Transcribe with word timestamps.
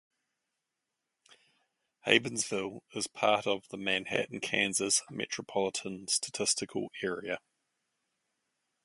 Havensville 2.07 2.79
is 2.95 3.05
part 3.05 3.45
of 3.45 3.67
the 3.69 3.77
Manhattan, 3.77 4.39
Kansas 4.39 5.03
Metropolitan 5.11 6.07
Statistical 6.07 6.87
Area. 7.03 7.37